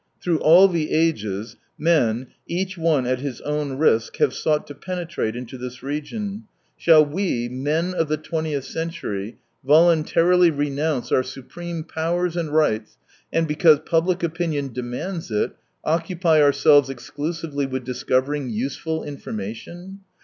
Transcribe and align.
Through 0.19 0.39
all 0.39 0.67
the 0.67 0.91
ages 0.93 1.57
men, 1.77 2.25
each 2.47 2.75
one 2.75 3.05
at 3.05 3.19
his 3.19 3.39
own 3.41 3.73
risk, 3.73 4.17
have 4.17 4.33
sought 4.33 4.65
to 4.65 4.73
penetrate 4.73 5.35
into 5.35 5.59
this 5.59 5.83
region. 5.83 6.45
Shall 6.75 7.05
we, 7.05 7.47
232 7.47 7.63
men 7.63 7.93
of 7.93 8.07
the 8.07 8.17
twentieth 8.17 8.63
century, 8.65 9.37
voluntarily 9.63 10.49
renounce 10.49 11.11
our 11.11 11.21
supreme 11.21 11.83
powers 11.83 12.35
and 12.35 12.49
rights, 12.51 12.97
and 13.31 13.47
because 13.47 13.77
public 13.85 14.23
opinion 14.23 14.73
demands 14.73 15.29
it, 15.29 15.51
occupy 15.85 16.41
ourselves 16.41 16.89
exclusively 16.89 17.67
with 17.67 17.85
discover 17.85 18.33
ing 18.33 18.49
useful 18.49 19.03
information 19.03 19.99